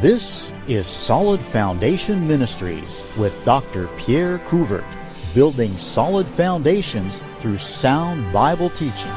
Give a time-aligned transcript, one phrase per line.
[0.00, 3.88] This is Solid Foundation Ministries with Dr.
[3.96, 4.86] Pierre Couvert,
[5.34, 9.10] building solid foundations through sound Bible teaching.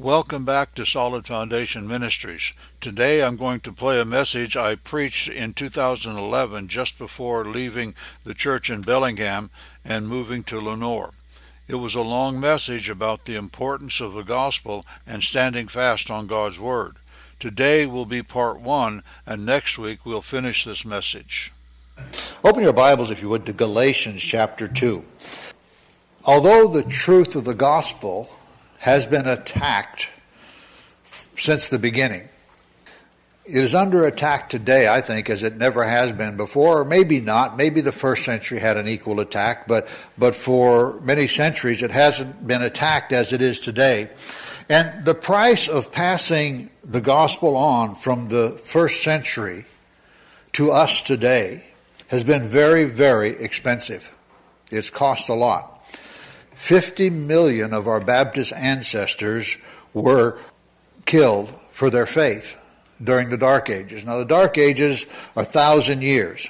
[0.00, 2.52] Welcome back to Solid Foundation Ministries.
[2.80, 8.34] Today I'm going to play a message I preached in 2011 just before leaving the
[8.34, 9.50] church in Bellingham
[9.84, 11.10] and moving to Lenoir.
[11.66, 16.28] It was a long message about the importance of the gospel and standing fast on
[16.28, 16.98] God's Word.
[17.38, 21.52] Today will be part one, and next week we'll finish this message.
[22.42, 25.04] Open your Bibles, if you would, to Galatians chapter 2.
[26.24, 28.28] Although the truth of the gospel
[28.78, 30.08] has been attacked
[31.36, 32.28] since the beginning,
[33.44, 37.20] it is under attack today, I think, as it never has been before, or maybe
[37.20, 37.56] not.
[37.56, 39.86] Maybe the first century had an equal attack, but,
[40.18, 44.10] but for many centuries it hasn't been attacked as it is today.
[44.68, 49.66] And the price of passing the gospel on from the first century
[50.54, 51.64] to us today
[52.08, 54.12] has been very, very expensive.
[54.70, 55.84] It's cost a lot.
[56.54, 59.58] 50 million of our Baptist ancestors
[59.92, 60.38] were
[61.04, 62.56] killed for their faith
[63.04, 64.04] during the Dark Ages.
[64.04, 66.48] Now, the Dark Ages are thousand years.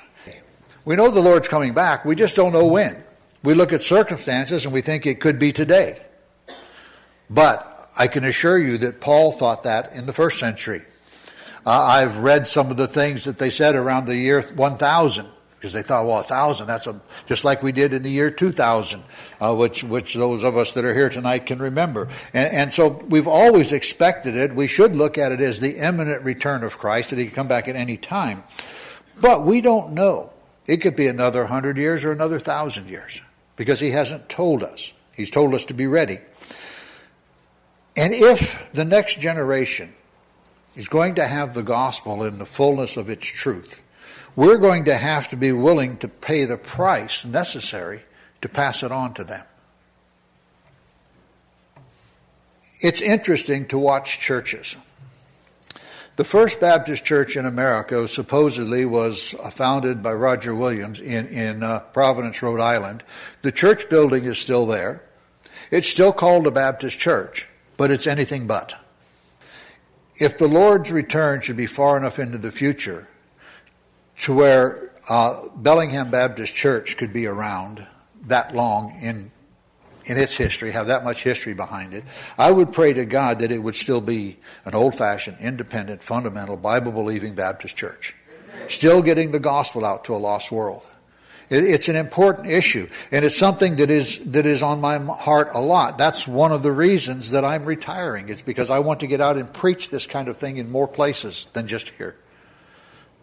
[0.84, 3.02] We know the Lord's coming back, we just don't know when.
[3.42, 6.00] We look at circumstances and we think it could be today.
[7.28, 10.82] But I can assure you that Paul thought that in the first century.
[11.66, 15.26] Uh, I've read some of the things that they said around the year 1000
[15.58, 19.02] because they thought, well, thousand, that's a, just like we did in the year 2000,
[19.40, 22.08] uh, which, which those of us that are here tonight can remember.
[22.32, 24.54] And, and so we've always expected it.
[24.54, 27.48] We should look at it as the imminent return of Christ, that he can come
[27.48, 28.44] back at any time.
[29.20, 30.30] But we don't know.
[30.68, 33.20] It could be another hundred years or another thousand years
[33.56, 34.92] because he hasn't told us.
[35.12, 36.20] He's told us to be ready.
[37.98, 39.92] And if the next generation
[40.76, 43.82] is going to have the gospel in the fullness of its truth,
[44.36, 48.04] we're going to have to be willing to pay the price necessary
[48.40, 49.44] to pass it on to them.
[52.80, 54.76] It's interesting to watch churches.
[56.14, 61.80] The First Baptist Church in America supposedly was founded by Roger Williams in, in uh,
[61.80, 63.02] Providence, Rhode Island.
[63.42, 65.02] The church building is still there.
[65.72, 67.48] It's still called a Baptist church,
[67.78, 68.74] but it's anything but.
[70.16, 73.08] If the Lord's return should be far enough into the future
[74.18, 77.86] to where uh, Bellingham Baptist Church could be around
[78.26, 79.30] that long in
[80.04, 82.02] in its history, have that much history behind it.
[82.38, 87.34] I would pray to God that it would still be an old-fashioned, independent, fundamental, Bible-believing
[87.34, 88.16] Baptist church,
[88.68, 90.82] still getting the gospel out to a lost world.
[91.50, 95.50] It, it's an important issue, and it's something that is that is on my heart
[95.52, 95.98] a lot.
[95.98, 98.28] That's one of the reasons that I'm retiring.
[98.28, 100.88] It's because I want to get out and preach this kind of thing in more
[100.88, 102.16] places than just here.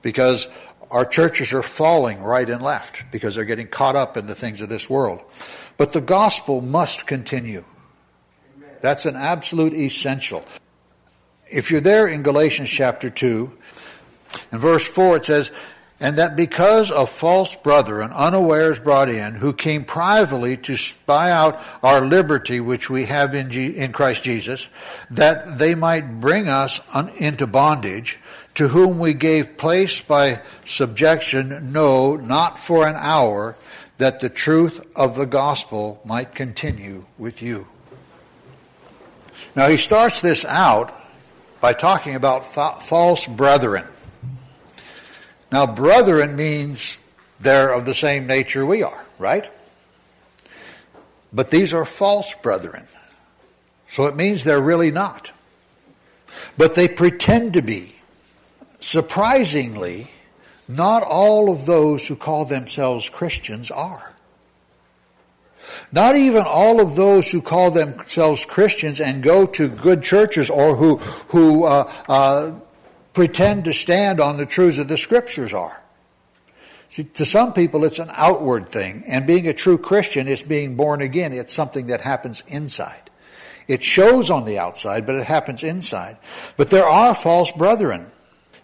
[0.02, 0.50] Because
[0.92, 4.62] our churches are falling right and left because they're getting caught up in the things
[4.62, 5.22] of this world.
[5.78, 7.66] But the gospel must continue.
[8.82, 10.46] That's an absolute essential.
[11.50, 13.52] If you're there in Galatians chapter 2,
[14.52, 15.52] in verse 4 it says,
[16.06, 21.60] and that because of false brethren unawares brought in, who came privately to spy out
[21.82, 24.70] our liberty which we have in, G- in Christ Jesus,
[25.10, 28.20] that they might bring us un- into bondage,
[28.54, 33.56] to whom we gave place by subjection, no, not for an hour,
[33.98, 37.66] that the truth of the gospel might continue with you.
[39.56, 40.94] Now he starts this out
[41.62, 43.88] by talking about false brethren.
[45.56, 47.00] Now, brethren means
[47.40, 49.50] they're of the same nature we are, right?
[51.32, 52.88] But these are false brethren.
[53.90, 55.32] So it means they're really not.
[56.58, 57.96] But they pretend to be.
[58.82, 60.12] Surprisingly,
[60.68, 64.12] not all of those who call themselves Christians are.
[65.90, 70.76] Not even all of those who call themselves Christians and go to good churches or
[70.76, 72.52] who, who uh, uh,
[73.16, 75.82] pretend to stand on the truths of the scriptures are.
[76.90, 80.76] See, to some people, it's an outward thing, and being a true Christian is being
[80.76, 81.34] born again.
[81.34, 83.10] It's something that happens inside.
[83.68, 86.18] It shows on the outside, but it happens inside.
[86.56, 88.12] But there are false brethren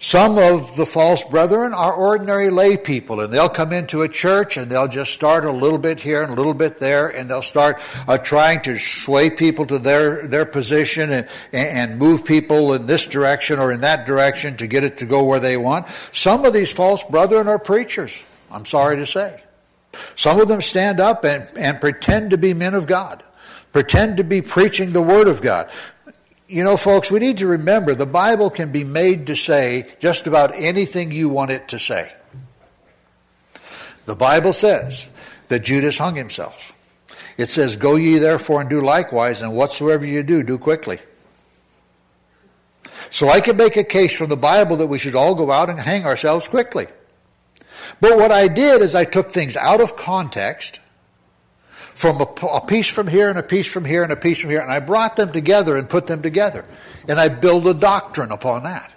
[0.04, 4.58] some of the false brethren are ordinary lay people, and they'll come into a church
[4.58, 7.44] and they'll just start a little bit here and a little bit there, and they'll
[7.44, 12.88] start uh, trying to sway people to their, their position and, and move people in
[12.88, 15.86] this direction or in that direction to get it to go where they want.
[16.12, 19.44] Some of these false brethren are preachers, I'm sorry to say.
[20.16, 23.22] Some of them stand up and, and pretend to be men of God,
[23.72, 25.70] pretend to be preaching the Word of God
[26.52, 30.28] You know, folks, we need to remember the Bible can be made to say just
[30.28, 32.12] about anything you want it to say.
[34.04, 35.10] The Bible says
[35.48, 36.74] that Judas hung himself.
[37.38, 41.00] It says, Go ye therefore and do likewise, and whatsoever you do, do quickly.
[43.10, 45.70] So I can make a case from the Bible that we should all go out
[45.70, 46.88] and hang ourselves quickly.
[48.02, 50.82] But what I did is I took things out of context
[52.02, 54.50] from a, a, piece from here and a piece from here and a piece from
[54.50, 56.66] here, and I brought them together and put them together.
[57.08, 58.92] And I build a doctrine upon that.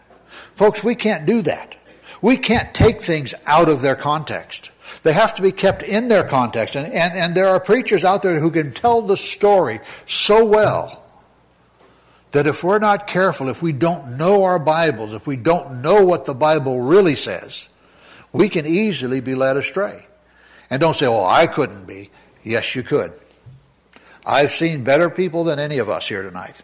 [0.54, 1.76] Folks, we can't do that.
[2.22, 4.70] We can't take things out of their context.
[5.02, 6.76] They have to be kept in their context.
[6.76, 11.04] And, and, and there are preachers out there who can tell the story so well
[12.30, 16.06] that if we're not careful, if we don't know our Bibles, if we don't know
[16.06, 17.68] what the Bible really says,
[18.32, 20.06] we can easily be led astray.
[20.70, 22.10] And don't say, oh, I couldn't be.
[22.44, 23.12] Yes, you could.
[24.24, 26.62] I've seen better people than any of us here tonight.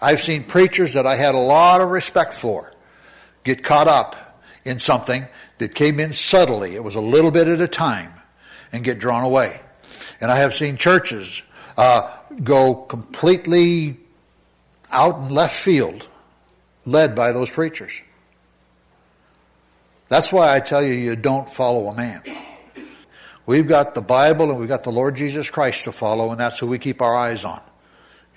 [0.00, 2.72] I've seen preachers that I had a lot of respect for
[3.42, 5.26] get caught up in something
[5.58, 6.74] that came in subtly.
[6.74, 8.12] It was a little bit at a time
[8.72, 9.60] and get drawn away.
[10.20, 11.42] And I have seen churches
[11.76, 12.10] uh,
[12.42, 13.98] go completely
[14.90, 16.06] out in left field,
[16.84, 18.02] led by those preachers.
[20.08, 22.22] That's why I tell you, you don't follow a man.
[23.46, 26.58] We've got the Bible and we've got the Lord Jesus Christ to follow, and that's
[26.58, 27.60] who we keep our eyes on.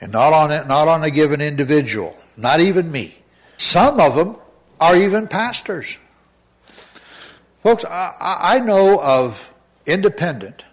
[0.02, 3.18] And not on it, not on a given individual, not even me.
[3.56, 4.36] Some of them
[4.80, 5.98] are even pastors.
[7.64, 9.52] Folks, I, I know of
[9.86, 10.64] independent,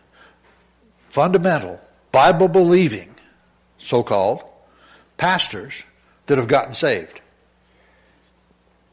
[1.08, 1.80] fundamental,
[2.12, 3.14] Bible believing,
[3.78, 4.44] so called,
[5.16, 5.84] pastors
[6.26, 7.20] that have gotten saved.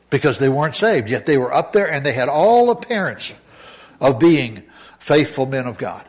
[0.09, 3.33] Because they weren't saved, yet they were up there and they had all appearance
[3.99, 4.63] of being
[5.01, 6.05] faithful men of God.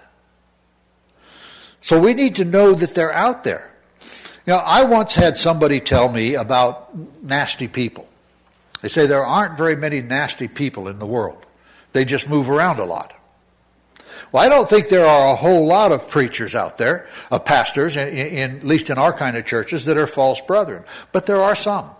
[1.81, 3.73] So we need to know that they're out there.
[4.47, 8.07] You know, I once had somebody tell me about nasty people.
[8.83, 11.45] They say there aren't very many nasty people in the world.
[11.93, 13.15] They just move around a lot.
[14.31, 17.97] Well, I don't think there are a whole lot of preachers out there, of pastors,
[17.97, 20.85] in, in, at least in our kind of churches, that are false brethren.
[21.13, 21.91] But there are some.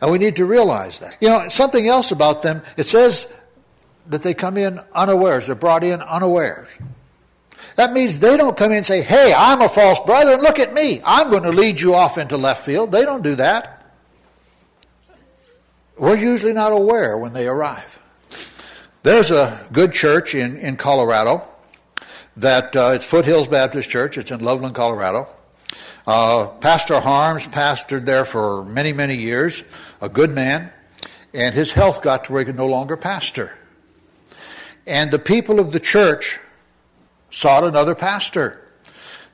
[0.00, 1.16] And we need to realize that.
[1.20, 3.28] You know, something else about them, it says
[4.08, 5.46] that they come in unawares.
[5.46, 6.68] They're brought in unawares.
[7.76, 10.58] That means they don't come in and say, hey, I'm a false brother and look
[10.58, 11.00] at me.
[11.04, 12.90] I'm going to lead you off into left field.
[12.90, 13.92] They don't do that.
[15.96, 17.98] We're usually not aware when they arrive.
[19.02, 21.46] There's a good church in, in Colorado
[22.36, 24.16] that uh, it's Foothills Baptist Church.
[24.16, 25.28] It's in Loveland, Colorado.
[26.06, 29.64] Uh, Pastor Harms pastored there for many, many years,
[30.00, 30.72] a good man,
[31.34, 33.57] and his health got to where he could no longer pastor.
[34.88, 36.40] And the people of the church
[37.30, 38.66] sought another pastor.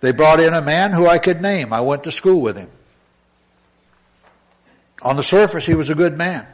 [0.01, 1.73] They brought in a man who I could name.
[1.73, 2.69] I went to school with him.
[5.03, 6.47] On the surface, he was a good man.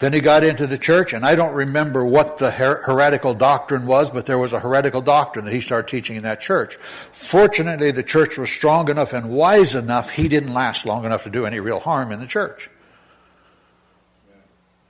[0.00, 3.86] Then he got into the church, and I don't remember what the her- heretical doctrine
[3.86, 6.74] was, but there was a heretical doctrine that he started teaching in that church.
[7.12, 11.30] Fortunately, the church was strong enough and wise enough, he didn't last long enough to
[11.30, 12.68] do any real harm in the church.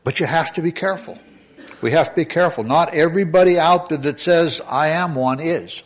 [0.04, 1.18] But you have to be careful.
[1.82, 2.64] We have to be careful.
[2.64, 5.82] Not everybody out there that says, I am one is.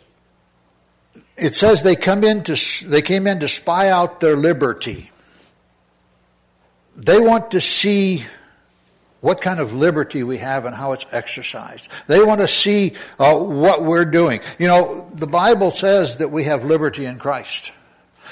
[1.35, 5.11] It says they come in to, they came in to spy out their liberty.
[6.95, 8.25] They want to see
[9.21, 11.89] what kind of liberty we have and how it's exercised.
[12.05, 14.41] They want to see uh, what we're doing.
[14.59, 17.71] You know, the Bible says that we have liberty in Christ.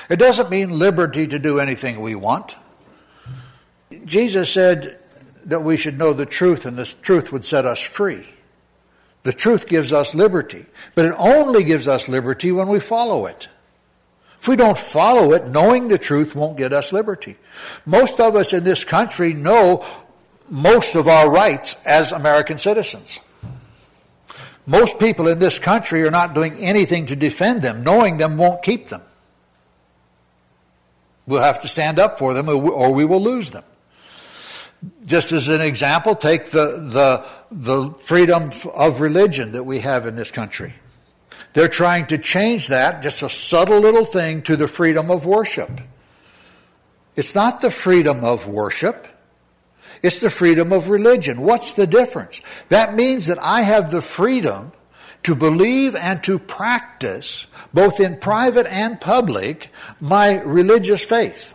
[0.09, 2.55] It doesn't mean liberty to do anything we want.
[4.03, 4.99] Jesus said,
[5.45, 8.27] that we should know the truth and the truth would set us free.
[9.23, 13.47] The truth gives us liberty, but it only gives us liberty when we follow it.
[14.39, 17.37] If we don't follow it, knowing the truth won't get us liberty.
[17.85, 19.85] Most of us in this country know
[20.49, 23.19] most of our rights as American citizens.
[24.67, 27.83] Most people in this country are not doing anything to defend them.
[27.83, 29.01] Knowing them won't keep them.
[31.27, 33.63] We'll have to stand up for them or we will lose them
[35.05, 40.15] just as an example, take the, the, the freedom of religion that we have in
[40.15, 40.75] this country.
[41.53, 45.81] They're trying to change that, just a subtle little thing, to the freedom of worship.
[47.15, 49.07] It's not the freedom of worship.
[50.03, 51.41] It's the freedom of religion.
[51.41, 52.41] What's the difference?
[52.69, 54.73] That means that I have the freedom
[55.23, 61.54] to believe and to practice, both in private and public, my religious faith.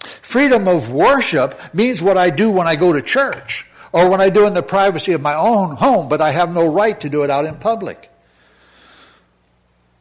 [0.00, 4.30] Freedom of worship means what I do when I go to church or when I
[4.30, 7.22] do in the privacy of my own home, but I have no right to do
[7.22, 8.10] it out in public.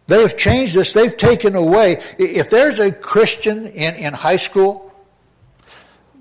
[0.08, 0.94] They have changed this.
[0.94, 2.01] They've taken away.
[2.18, 4.91] If there's a Christian in, in high school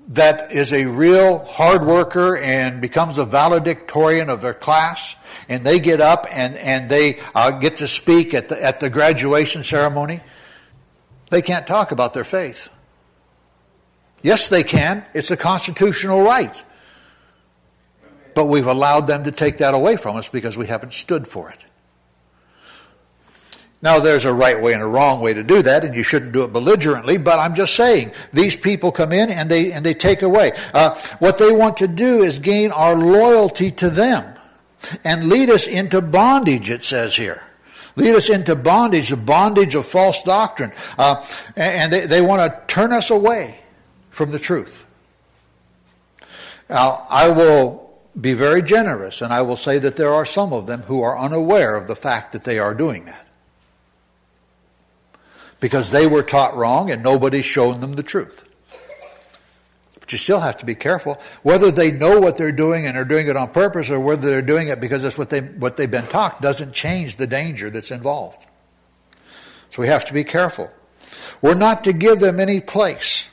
[0.09, 5.15] that is a real hard worker and becomes a valedictorian of their class,
[5.47, 8.89] and they get up and, and they uh, get to speak at the, at the
[8.89, 10.21] graduation ceremony,
[11.29, 12.69] they can't talk about their faith.
[14.21, 15.05] Yes, they can.
[15.13, 16.63] It's a constitutional right.
[18.35, 21.49] But we've allowed them to take that away from us because we haven't stood for
[21.49, 21.63] it.
[23.81, 26.33] Now, there's a right way and a wrong way to do that, and you shouldn't
[26.33, 29.93] do it belligerently, but I'm just saying, these people come in and they, and they
[29.93, 30.51] take away.
[30.73, 34.35] Uh, what they want to do is gain our loyalty to them
[35.05, 37.43] and lead us into bondage, it says here.
[37.95, 40.73] Lead us into bondage, the bondage of false doctrine.
[40.97, 43.59] Uh, and they, they want to turn us away
[44.19, 44.85] from the truth.
[46.69, 50.67] Now, I will be very generous, and I will say that there are some of
[50.67, 53.25] them who are unaware of the fact that they are doing that
[55.61, 58.43] because they were taught wrong and nobody's shown them the truth.
[60.01, 63.05] But you still have to be careful whether they know what they're doing and are
[63.05, 65.89] doing it on purpose or whether they're doing it because it's what they what they've
[65.89, 68.45] been taught doesn't change the danger that's involved.
[69.69, 70.73] So we have to be careful.
[71.41, 73.28] We're not to give them any place.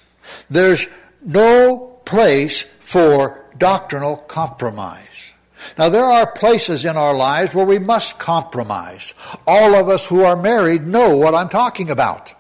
[0.51, 0.89] There's
[1.23, 5.33] no place for doctrinal compromise.
[5.77, 9.15] Now, there are places in our lives where we must compromise.
[9.47, 12.35] All of us who are married know what I'm talking about.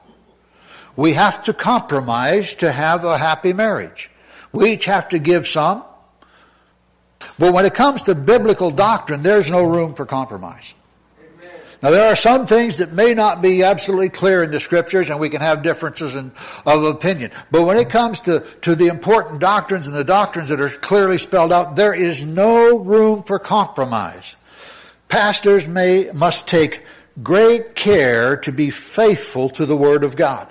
[0.94, 4.10] We have to compromise to have a happy marriage.
[4.52, 5.84] We each have to give some.
[7.38, 10.74] But when it comes to biblical doctrine, there's no room for compromise.
[11.82, 15.20] Now, there are some things that may not be absolutely clear in the scriptures, and
[15.20, 16.32] we can have differences in,
[16.64, 17.32] of opinion.
[17.50, 21.18] But when it comes to, to the important doctrines and the doctrines that are clearly
[21.18, 24.36] spelled out, there is no room for compromise.
[25.08, 26.84] Pastors may, must take
[27.22, 30.50] great care to be faithful to the Word of God.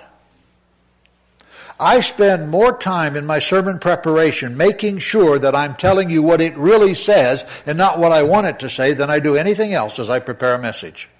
[1.78, 6.40] I spend more time in my sermon preparation making sure that I'm telling you what
[6.40, 9.74] it really says and not what I want it to say than I do anything
[9.74, 11.10] else as I prepare a message.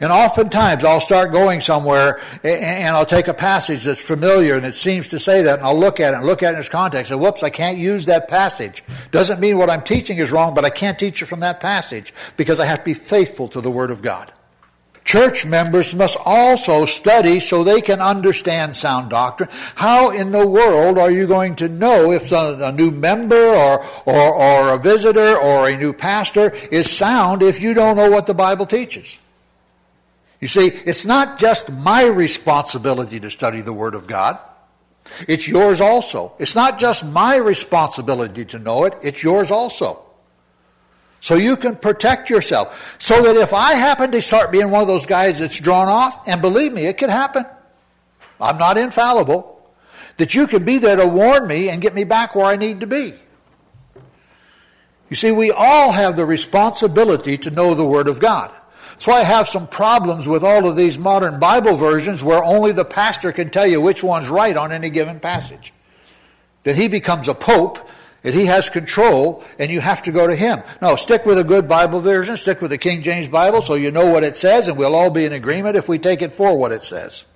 [0.00, 4.74] And oftentimes I'll start going somewhere and I'll take a passage that's familiar and it
[4.74, 6.68] seems to say that and I'll look at it and look at it in its
[6.68, 8.84] context and whoops, I can't use that passage.
[9.10, 12.12] Doesn't mean what I'm teaching is wrong, but I can't teach it from that passage
[12.36, 14.32] because I have to be faithful to the Word of God.
[15.04, 19.48] Church members must also study so they can understand sound doctrine.
[19.74, 23.84] How in the world are you going to know if a, a new member or,
[24.06, 28.26] or, or a visitor or a new pastor is sound if you don't know what
[28.26, 29.18] the Bible teaches?
[30.42, 34.40] You see, it's not just my responsibility to study the Word of God.
[35.28, 36.32] It's yours also.
[36.40, 40.04] It's not just my responsibility to know it, it's yours also.
[41.20, 42.96] So you can protect yourself.
[42.98, 46.26] So that if I happen to start being one of those guys that's drawn off,
[46.26, 47.46] and believe me, it could happen.
[48.40, 49.64] I'm not infallible.
[50.16, 52.80] That you can be there to warn me and get me back where I need
[52.80, 53.14] to be.
[55.08, 58.52] You see, we all have the responsibility to know the Word of God.
[59.02, 62.70] That's why I have some problems with all of these modern Bible versions where only
[62.70, 65.72] the pastor can tell you which one's right on any given passage.
[66.62, 67.80] That he becomes a pope,
[68.20, 70.62] that he has control, and you have to go to him.
[70.80, 73.90] No, stick with a good Bible version, stick with the King James Bible so you
[73.90, 76.56] know what it says, and we'll all be in agreement if we take it for
[76.56, 77.26] what it says.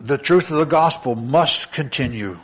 [0.00, 2.38] The truth of the gospel must continue.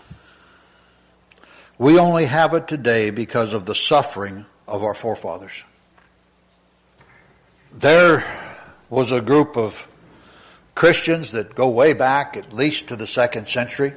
[1.79, 5.65] We only have it today because of the suffering of our forefathers
[7.79, 8.25] there
[8.89, 9.89] was a group of
[10.75, 13.95] Christians that go way back, at least to the second century,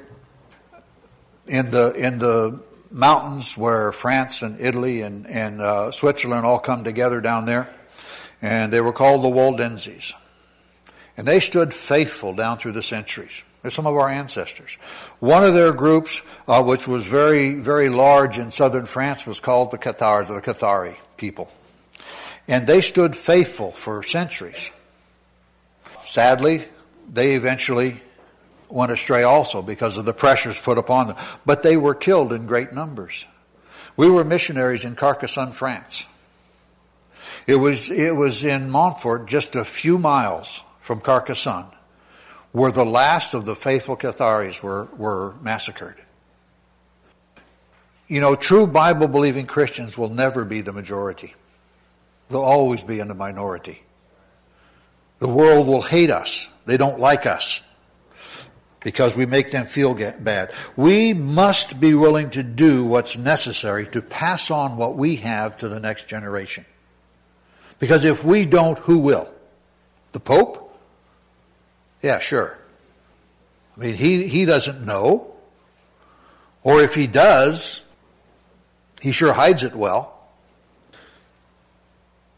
[1.48, 2.60] in the in the
[2.92, 7.74] mountains where France and Italy and and uh, Switzerland all come together down there,
[8.42, 10.14] and they were called the Waldenses,
[11.16, 13.44] and they stood faithful down through the centuries.
[13.62, 14.76] They're some of our ancestors.
[15.20, 19.72] One of their groups, uh, which was very very large in southern France, was called
[19.72, 21.52] the Cathars, or the Cathari people.
[22.48, 24.72] And they stood faithful for centuries.
[26.06, 26.66] Sadly,
[27.12, 28.02] they eventually
[28.70, 31.18] went astray also because of the pressures put upon them.
[31.46, 33.28] But they were killed in great numbers.
[33.96, 36.08] We were missionaries in Carcassonne, France.
[37.46, 41.72] It was, it was in Montfort, just a few miles from Carcassonne,
[42.52, 45.96] where the last of the faithful Catharis were, were massacred.
[48.08, 51.36] You know, true Bible believing Christians will never be the majority
[52.30, 53.84] will always be in the minority.
[55.20, 56.50] The world will hate us.
[56.66, 57.62] They don't like us
[58.82, 60.52] because we make them feel bad.
[60.76, 65.68] We must be willing to do what's necessary to pass on what we have to
[65.68, 66.66] the next generation.
[67.80, 69.34] Because if we don't, who will?
[70.12, 70.80] The Pope?
[72.02, 72.60] Yeah, sure.
[73.76, 75.36] I mean, he, he doesn't know.
[76.64, 77.82] Or if he does,
[79.02, 80.17] he sure hides it well.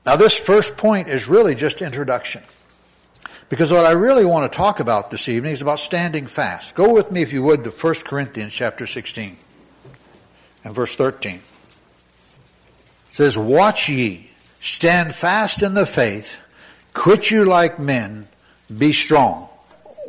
[0.05, 2.43] Now, this first point is really just introduction.
[3.49, 6.75] Because what I really want to talk about this evening is about standing fast.
[6.75, 9.37] Go with me, if you would, to 1 Corinthians chapter 16
[10.63, 11.35] and verse 13.
[11.35, 11.41] It
[13.09, 14.29] says, Watch ye,
[14.61, 16.39] stand fast in the faith,
[16.93, 18.27] quit you like men,
[18.75, 19.49] be strong.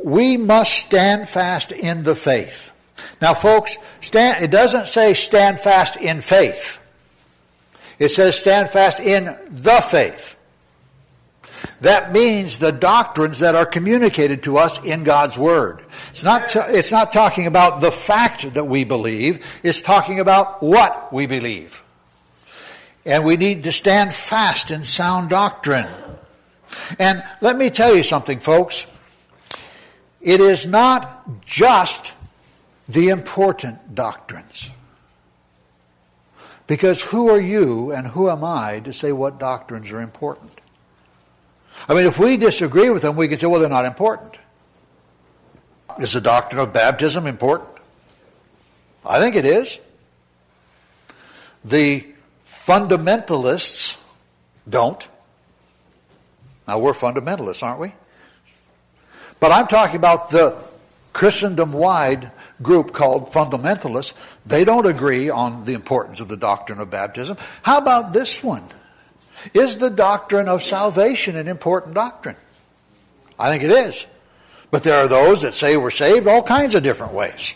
[0.03, 2.71] We must stand fast in the faith.
[3.21, 6.79] Now, folks, stand, it doesn't say stand fast in faith.
[8.01, 10.35] It says stand fast in the faith.
[11.81, 15.85] That means the doctrines that are communicated to us in God's Word.
[16.09, 21.13] It's not, it's not talking about the fact that we believe, it's talking about what
[21.13, 21.83] we believe.
[23.05, 25.87] And we need to stand fast in sound doctrine.
[26.97, 28.87] And let me tell you something, folks.
[30.21, 32.13] It is not just
[32.89, 34.71] the important doctrines.
[36.71, 40.61] Because who are you and who am I to say what doctrines are important?
[41.89, 44.35] I mean, if we disagree with them, we can say, well, they're not important.
[45.99, 47.71] Is the doctrine of baptism important?
[49.05, 49.81] I think it is.
[51.65, 52.07] The
[52.47, 53.97] fundamentalists
[54.69, 55.05] don't.
[56.69, 57.91] Now, we're fundamentalists, aren't we?
[59.41, 60.55] But I'm talking about the
[61.11, 64.13] Christendom wide group called fundamentalists.
[64.45, 67.37] They don't agree on the importance of the doctrine of baptism.
[67.61, 68.63] How about this one?
[69.53, 72.37] Is the doctrine of salvation an important doctrine?
[73.37, 74.05] I think it is.
[74.69, 77.55] But there are those that say we're saved all kinds of different ways.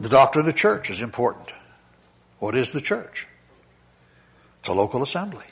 [0.00, 1.50] The doctrine of the church is important.
[2.38, 3.28] What is the church?
[4.60, 5.44] It's a local assembly.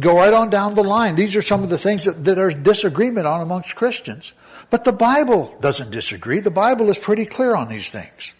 [0.00, 1.14] Go right on down the line.
[1.14, 4.34] These are some of the things that, that there's disagreement on amongst Christians.
[4.68, 6.40] But the Bible doesn't disagree.
[6.40, 8.34] The Bible is pretty clear on these things.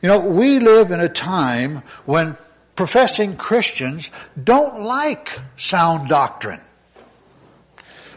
[0.00, 2.36] You know, we live in a time when
[2.74, 4.10] professing Christians
[4.42, 6.60] don't like sound doctrine.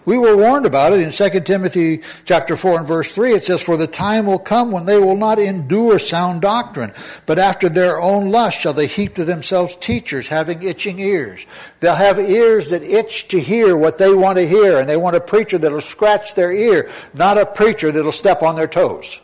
[0.06, 3.34] We were warned about it in 2 Timothy chapter 4 and verse 3.
[3.34, 6.94] It says, For the time will come when they will not endure sound doctrine,
[7.26, 11.48] but after their own lust shall they heap to themselves teachers having itching ears.
[11.80, 15.16] They'll have ears that itch to hear what they want to hear, and they want
[15.16, 19.22] a preacher that'll scratch their ear, not a preacher that'll step on their toes.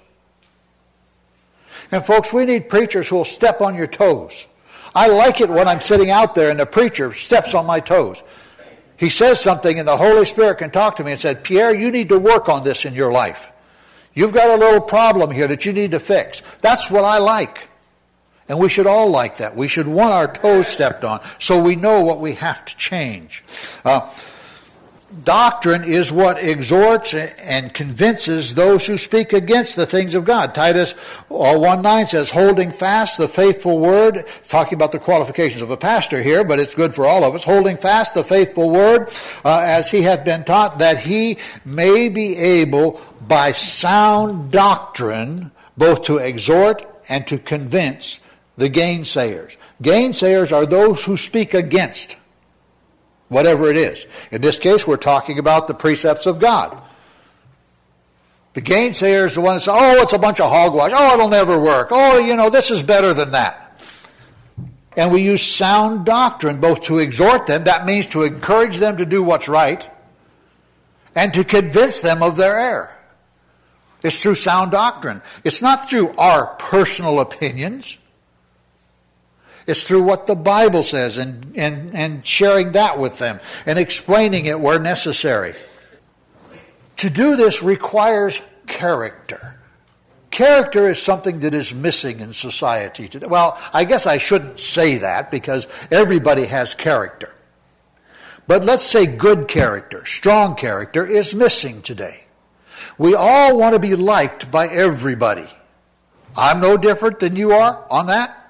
[1.91, 4.47] And folks, we need preachers who will step on your toes.
[4.95, 8.23] I like it when I'm sitting out there and the preacher steps on my toes.
[9.01, 11.89] He says something and the Holy Spirit can talk to me and said, Pierre, you
[11.89, 13.51] need to work on this in your life.
[14.13, 16.43] You've got a little problem here that you need to fix.
[16.61, 17.67] That's what I like.
[18.47, 19.55] And we should all like that.
[19.55, 23.43] We should want our toes stepped on so we know what we have to change.
[23.83, 24.07] Uh,
[25.23, 30.55] doctrine is what exhorts and convinces those who speak against the things of God.
[30.55, 30.93] Titus
[31.27, 36.21] 1 9 says, holding fast the faithful word, talking about the qualifications of a pastor
[36.21, 39.09] here, but it's good for all of us, holding fast the faithful word
[39.43, 46.03] uh, as he hath been taught, that he may be able by sound doctrine both
[46.03, 48.19] to exhort and to convince
[48.57, 49.57] the gainsayers.
[49.81, 52.15] Gainsayers are those who speak against
[53.31, 54.05] whatever it is.
[54.29, 56.81] In this case, we're talking about the precepts of God.
[58.53, 60.91] The gainsayer is the one that says, oh, it's a bunch of hogwash.
[60.93, 61.87] Oh, it'll never work.
[61.91, 63.79] Oh, you know, this is better than that.
[64.97, 69.05] And we use sound doctrine both to exhort them, that means to encourage them to
[69.05, 69.89] do what's right,
[71.15, 72.97] and to convince them of their error.
[74.03, 75.21] It's through sound doctrine.
[75.45, 77.97] It's not through our personal opinions.
[79.67, 84.45] It's through what the Bible says and, and, and sharing that with them and explaining
[84.45, 85.55] it where necessary.
[86.97, 89.59] To do this requires character.
[90.31, 93.27] Character is something that is missing in society today.
[93.27, 97.35] Well, I guess I shouldn't say that because everybody has character.
[98.47, 102.25] But let's say good character, strong character is missing today.
[102.97, 105.49] We all want to be liked by everybody.
[106.35, 108.40] I'm no different than you are on that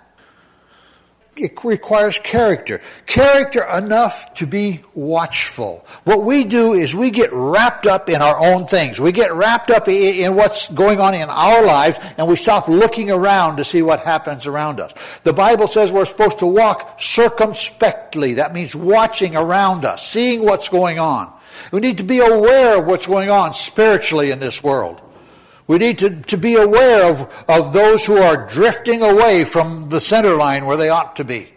[1.42, 2.82] it requires character.
[3.06, 5.86] Character enough to be watchful.
[6.04, 9.00] What we do is we get wrapped up in our own things.
[9.00, 13.10] We get wrapped up in what's going on in our lives and we stop looking
[13.10, 14.94] around to see what happens around us.
[15.24, 18.36] The Bible says we're supposed to walk circumspectly.
[18.36, 21.32] That means watching around us, seeing what's going on.
[21.72, 25.02] We need to be aware of what's going on spiritually in this world.
[25.68, 30.02] We need to, to be aware of, of those who are drifting away from the
[30.02, 31.54] center line where they ought to be.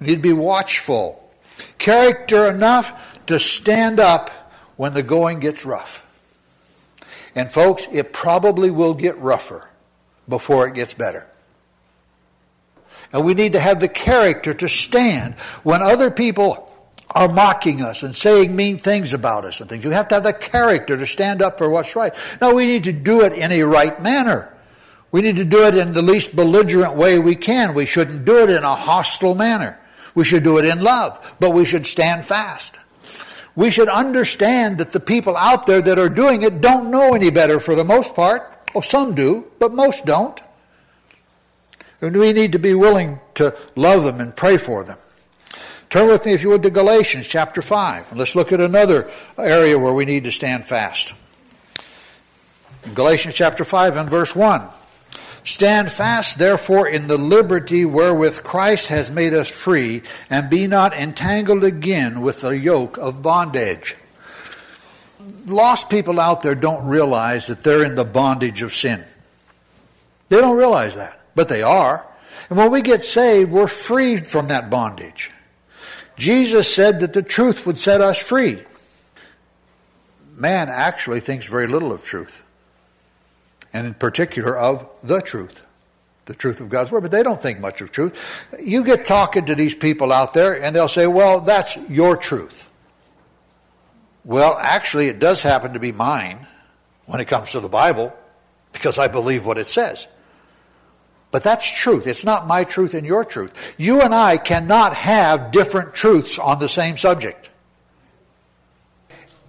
[0.00, 1.30] We need to be watchful.
[1.78, 4.30] Character enough to stand up
[4.76, 6.02] when the going gets rough.
[7.34, 9.68] And folks, it probably will get rougher
[10.28, 11.28] before it gets better.
[13.12, 16.65] And we need to have the character to stand when other people
[17.16, 19.86] are mocking us and saying mean things about us and things.
[19.86, 22.14] We have to have the character to stand up for what's right.
[22.42, 24.54] Now, we need to do it in a right manner.
[25.10, 27.72] We need to do it in the least belligerent way we can.
[27.72, 29.80] We shouldn't do it in a hostile manner.
[30.14, 32.76] We should do it in love, but we should stand fast.
[33.54, 37.30] We should understand that the people out there that are doing it don't know any
[37.30, 38.52] better for the most part.
[38.74, 40.38] Well, some do, but most don't.
[42.02, 44.98] And we need to be willing to love them and pray for them.
[45.90, 48.10] Turn with me, if you would, to Galatians chapter 5.
[48.10, 51.14] And let's look at another area where we need to stand fast.
[52.84, 54.68] In Galatians chapter 5 and verse 1.
[55.44, 60.92] Stand fast, therefore, in the liberty wherewith Christ has made us free, and be not
[60.92, 63.94] entangled again with the yoke of bondage.
[65.46, 69.04] Lost people out there don't realize that they're in the bondage of sin.
[70.30, 72.08] They don't realize that, but they are.
[72.48, 75.30] And when we get saved, we're freed from that bondage.
[76.16, 78.62] Jesus said that the truth would set us free.
[80.34, 82.42] Man actually thinks very little of truth
[83.76, 85.66] and in particular of the truth,
[86.24, 87.02] the truth of God's Word.
[87.02, 88.46] But they don't think much of truth.
[88.58, 92.70] You get talking to these people out there, and they'll say, Well, that's your truth.
[94.24, 96.46] Well, actually, it does happen to be mine
[97.04, 98.16] when it comes to the Bible
[98.72, 100.08] because I believe what it says.
[101.36, 102.06] But that's truth.
[102.06, 103.52] It's not my truth and your truth.
[103.76, 107.50] You and I cannot have different truths on the same subject.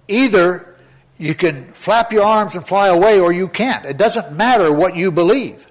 [0.06, 0.76] Either
[1.16, 3.86] you can flap your arms and fly away, or you can't.
[3.86, 5.66] It doesn't matter what you believe.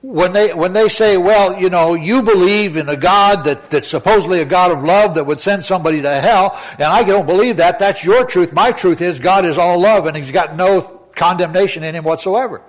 [0.00, 3.88] When they, when they say, well, you know, you believe in a God that, that's
[3.88, 7.58] supposedly a God of love that would send somebody to hell, and I don't believe
[7.58, 8.54] that, that's your truth.
[8.54, 10.80] My truth is God is all love and He's got no
[11.14, 12.62] condemnation in Him whatsoever.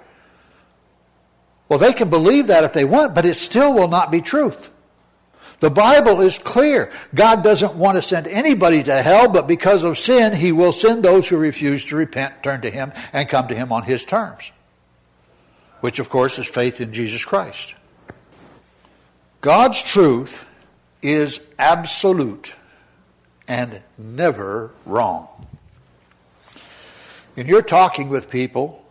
[1.69, 4.71] Well, they can believe that if they want, but it still will not be truth.
[5.59, 6.91] The Bible is clear.
[7.15, 11.03] God doesn't want to send anybody to hell, but because of sin, He will send
[11.03, 14.51] those who refuse to repent, turn to Him, and come to Him on His terms.
[15.81, 17.73] Which, of course, is faith in Jesus Christ.
[19.41, 20.45] God's truth
[21.01, 22.55] is absolute
[23.47, 25.27] and never wrong.
[27.35, 28.83] In your talking with people,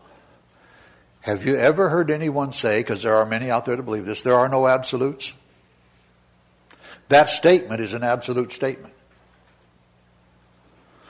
[1.27, 4.23] have you ever heard anyone say, because there are many out there to believe this,
[4.23, 5.35] there are no absolutes?
[7.09, 8.95] That statement is an absolute statement.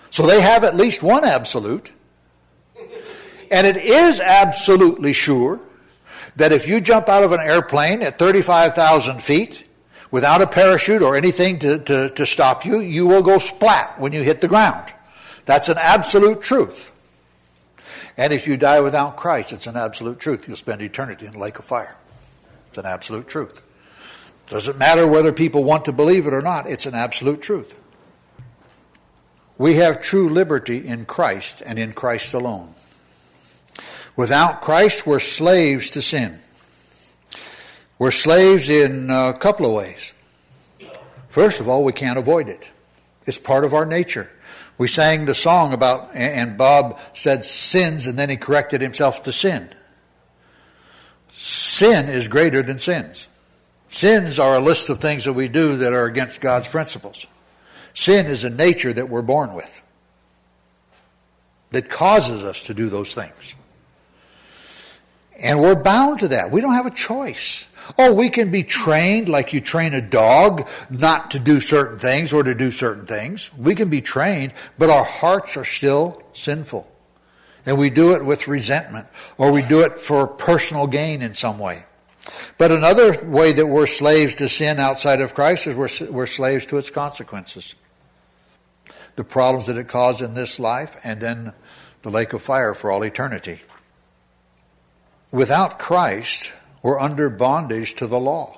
[0.08, 1.92] So they have at least one absolute.
[3.50, 5.60] And it is absolutely sure
[6.34, 9.68] that if you jump out of an airplane at 35,000 feet
[10.10, 14.14] without a parachute or anything to, to, to stop you, you will go splat when
[14.14, 14.94] you hit the ground.
[15.44, 16.90] That's an absolute truth.
[18.16, 20.48] And if you die without Christ, it's an absolute truth.
[20.48, 21.96] You'll spend eternity in the lake of fire.
[22.68, 23.62] It's an absolute truth.
[24.48, 27.78] Doesn't matter whether people want to believe it or not, it's an absolute truth.
[29.58, 32.74] We have true liberty in Christ and in Christ alone.
[34.14, 36.40] Without Christ, we're slaves to sin.
[37.98, 40.14] We're slaves in a couple of ways.
[41.28, 42.68] First of all, we can't avoid it.
[43.26, 44.30] It's part of our nature.
[44.78, 49.32] We sang the song about, and Bob said sins, and then he corrected himself to
[49.32, 49.70] sin.
[51.32, 53.28] Sin is greater than sins.
[53.88, 57.26] Sins are a list of things that we do that are against God's principles.
[57.94, 59.82] Sin is a nature that we're born with
[61.70, 63.54] that causes us to do those things.
[65.38, 66.50] And we're bound to that.
[66.50, 67.68] We don't have a choice.
[67.98, 72.32] Oh, we can be trained like you train a dog not to do certain things
[72.32, 73.52] or to do certain things.
[73.54, 76.90] We can be trained, but our hearts are still sinful.
[77.64, 81.58] And we do it with resentment or we do it for personal gain in some
[81.58, 81.84] way.
[82.58, 86.66] But another way that we're slaves to sin outside of Christ is we're, we're slaves
[86.66, 87.74] to its consequences.
[89.16, 91.52] The problems that it caused in this life and then
[92.02, 93.62] the lake of fire for all eternity.
[95.30, 96.52] Without Christ,
[96.86, 98.56] we're under bondage to the law.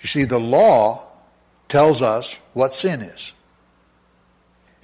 [0.00, 1.04] You see, the law
[1.66, 3.32] tells us what sin is.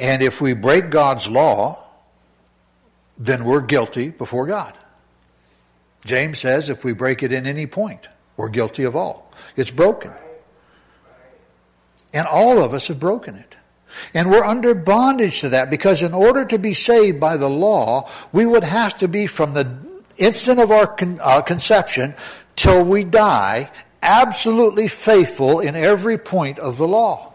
[0.01, 1.79] And if we break God's law,
[3.17, 4.77] then we're guilty before God.
[6.05, 9.31] James says if we break it in any point, we're guilty of all.
[9.55, 10.11] It's broken.
[12.13, 13.55] And all of us have broken it.
[14.13, 18.11] And we're under bondage to that because in order to be saved by the law,
[18.33, 22.15] we would have to be from the instant of our con- uh, conception
[22.57, 23.71] till we die
[24.03, 27.33] absolutely faithful in every point of the law.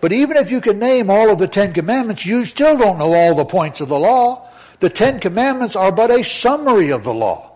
[0.00, 3.12] But even if you can name all of the Ten Commandments, you still don't know
[3.12, 4.48] all the points of the law.
[4.80, 7.52] The Ten Commandments are but a summary of the law.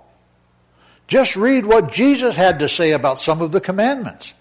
[1.07, 4.35] Just read what Jesus had to say about some of the commandments.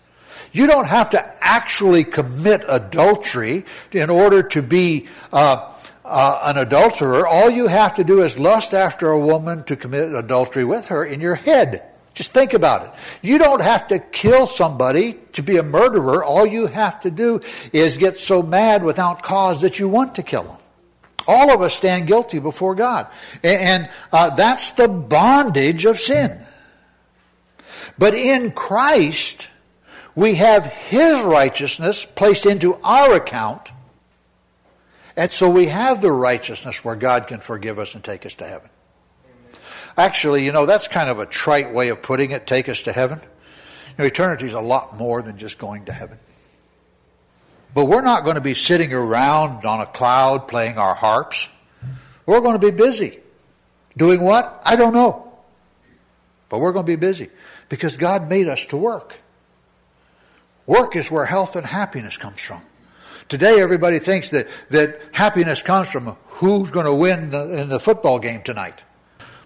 [0.52, 5.74] You don't have to actually commit adultery in order to be uh,
[6.06, 7.26] uh, an adulterer.
[7.28, 11.06] All you have to do is lust after a woman to commit adultery with her
[11.06, 11.90] in your head.
[12.14, 12.92] Just think about it.
[13.28, 16.24] You don't have to kill somebody to be a murderer.
[16.24, 20.24] All you have to do is get so mad without cause that you want to
[20.24, 20.58] kill them.
[21.28, 23.08] All of us stand guilty before God.
[23.44, 26.40] And uh, that's the bondage of sin.
[27.98, 29.48] But in Christ,
[30.16, 33.72] we have His righteousness placed into our account.
[35.16, 38.48] And so we have the righteousness where God can forgive us and take us to
[38.48, 38.70] heaven.
[39.96, 42.92] Actually, you know, that's kind of a trite way of putting it, take us to
[42.92, 43.20] heaven.
[43.22, 46.18] You know, eternity is a lot more than just going to heaven.
[47.76, 51.50] But we're not going to be sitting around on a cloud playing our harps.
[52.26, 53.20] We're going to be busy.
[53.96, 54.62] Doing what?
[54.66, 55.32] I don't know.
[56.50, 57.30] But we're going to be busy
[57.70, 59.18] because God made us to work.
[60.66, 62.62] Work is where health and happiness comes from.
[63.34, 67.80] Today, everybody thinks that, that happiness comes from who's going to win the, in the
[67.80, 68.84] football game tonight.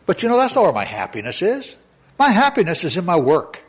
[0.06, 1.78] But you know, that's not where my happiness is.
[2.20, 3.64] My happiness is in my work.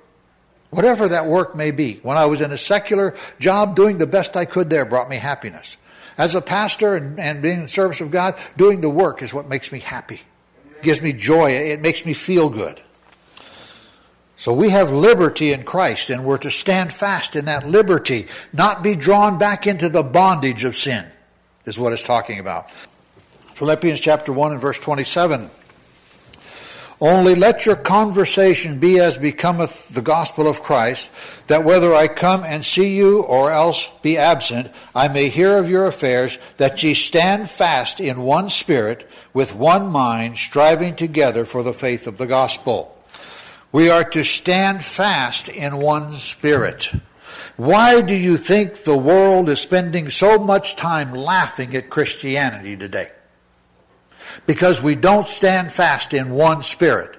[0.70, 2.00] Whatever that work may be.
[2.02, 5.18] When I was in a secular job, doing the best I could there brought me
[5.18, 5.76] happiness.
[6.18, 9.32] As a pastor and, and being in the service of God, doing the work is
[9.32, 10.22] what makes me happy.
[10.78, 11.52] It gives me joy.
[11.52, 12.80] It makes me feel good.
[14.38, 18.84] So we have liberty in Christ, and we're to stand fast in that liberty, not
[18.84, 21.06] be drawn back into the bondage of sin,
[21.64, 22.70] is what it's talking about.
[23.54, 25.50] Philippians chapter 1 and verse 27.
[27.00, 31.10] Only let your conversation be as becometh the gospel of Christ,
[31.48, 35.68] that whether I come and see you or else be absent, I may hear of
[35.68, 41.64] your affairs, that ye stand fast in one spirit, with one mind, striving together for
[41.64, 42.94] the faith of the gospel.
[43.72, 46.90] We are to stand fast in one spirit.
[47.56, 53.10] Why do you think the world is spending so much time laughing at Christianity today?
[54.46, 57.16] because we don't stand fast in one spirit.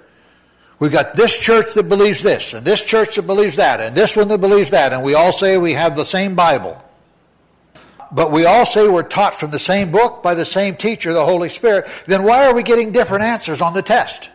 [0.79, 4.15] We've got this church that believes this, and this church that believes that, and this
[4.15, 6.81] one that believes that, and we all say we have the same Bible.
[8.11, 11.25] But we all say we're taught from the same book by the same teacher, the
[11.25, 11.87] Holy Spirit.
[12.07, 14.29] Then why are we getting different answers on the test?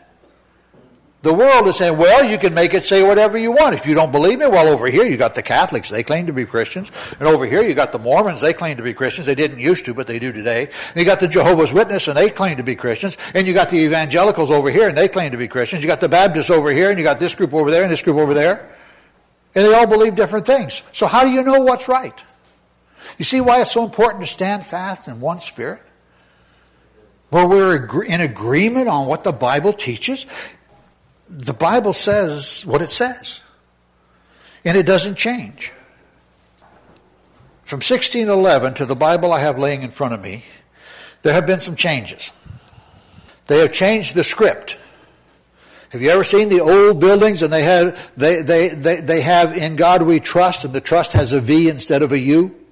[1.24, 3.74] The world is saying, well, you can make it say whatever you want.
[3.74, 6.34] If you don't believe me, well, over here you got the Catholics, they claim to
[6.34, 6.92] be Christians.
[7.18, 9.26] And over here you got the Mormons, they claim to be Christians.
[9.26, 10.64] They didn't used to, but they do today.
[10.64, 13.16] And you got the Jehovah's Witness, and they claim to be Christians.
[13.34, 15.82] And you got the evangelicals over here, and they claim to be Christians.
[15.82, 18.02] You got the Baptists over here, and you got this group over there, and this
[18.02, 18.70] group over there.
[19.54, 20.82] And they all believe different things.
[20.92, 22.22] So how do you know what's right?
[23.16, 25.80] You see why it's so important to stand fast in one spirit?
[27.30, 30.26] Where we're in agreement on what the Bible teaches
[31.36, 33.42] the Bible says what it says,
[34.64, 35.72] and it doesn't change.
[37.64, 40.44] From 1611 to the Bible I have laying in front of me,
[41.22, 42.32] there have been some changes.
[43.46, 44.78] They have changed the script.
[45.90, 49.56] Have you ever seen the old buildings and they have they, they, they, they have
[49.56, 52.63] in God we trust and the trust has a V instead of a U?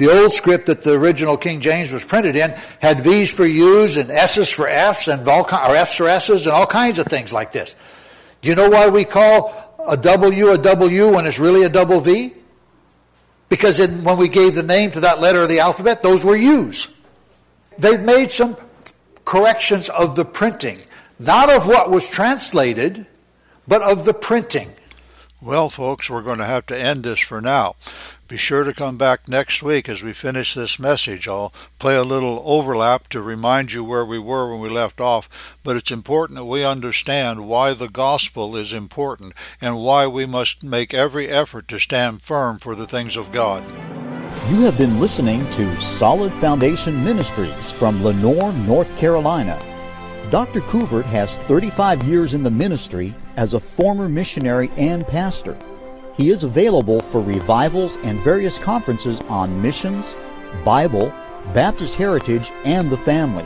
[0.00, 3.98] The old script that the original King James was printed in had V's for U's
[3.98, 7.52] and S's for F's and or F's for S's and all kinds of things like
[7.52, 7.76] this.
[8.40, 12.00] Do you know why we call a W a W when it's really a double
[12.00, 12.32] V?
[13.50, 16.34] Because in, when we gave the name to that letter of the alphabet, those were
[16.34, 16.88] U's.
[17.76, 18.56] They've made some
[19.26, 20.78] corrections of the printing,
[21.18, 23.04] not of what was translated,
[23.68, 24.72] but of the printing.
[25.42, 27.76] Well, folks, we're going to have to end this for now.
[28.28, 31.26] Be sure to come back next week as we finish this message.
[31.26, 35.56] I'll play a little overlap to remind you where we were when we left off,
[35.64, 40.62] but it's important that we understand why the gospel is important and why we must
[40.62, 43.64] make every effort to stand firm for the things of God.
[44.50, 49.58] You have been listening to Solid Foundation Ministries from Lenoir, North Carolina.
[50.30, 50.60] Dr.
[50.60, 55.58] Couvert has 35 years in the ministry as a former missionary and pastor.
[56.16, 60.16] He is available for revivals and various conferences on missions,
[60.64, 61.12] Bible,
[61.52, 63.44] Baptist heritage, and the family.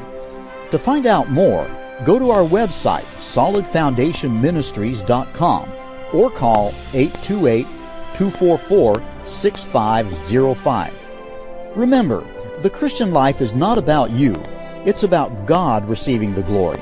[0.72, 1.66] To find out more,
[2.04, 5.72] go to our website, solidfoundationministries.com,
[6.12, 7.66] or call 828
[8.12, 11.06] 244 6505.
[11.76, 12.22] Remember,
[12.60, 14.34] the Christian life is not about you,
[14.84, 16.80] it's about God receiving the glory.